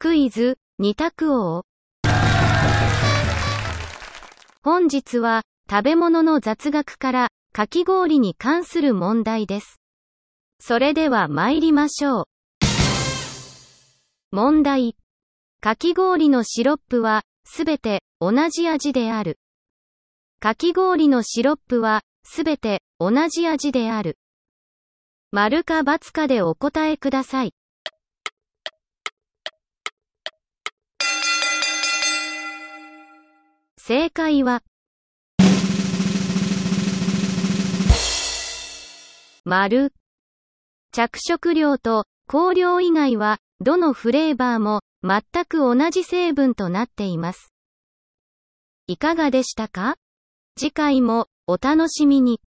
[0.00, 1.64] クイズ、二択王。
[4.62, 9.80] 本日は、食べ物の雑学から、かき氷に関する問題です。
[10.60, 12.24] それでは参りましょう。
[14.30, 14.94] 問題。
[15.60, 19.40] かき氷のシロップは、すべて、同じ味である。
[20.38, 24.16] かき氷のシロップは、すべて、同じ味である。
[25.32, 27.52] 丸か×かでお答えください。
[33.88, 34.62] 正解は、
[39.46, 39.94] 丸。
[40.92, 47.54] 着色料と香料以外は、どのフレーバーも全く同じ成分となっています。
[48.88, 49.96] いかがでしたか？
[50.58, 52.42] 次回もお楽しみに。